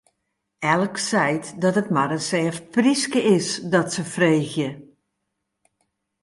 [0.73, 4.69] Elk seit dat it mar in sêft pryske is, dat se freegje.